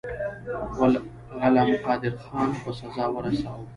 [1.43, 3.65] غلم قادرخان په سزا ورساوه.